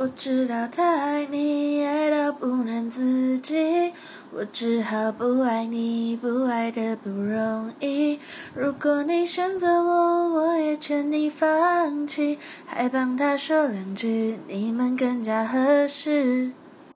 [0.00, 3.92] 我知道他爱你，爱到不能自己。
[4.32, 8.18] 我只好不爱你，不爱的不容易。
[8.54, 16.52] 如果你选择我，我也劝你放弃，还帮他说两句，你们更加合适。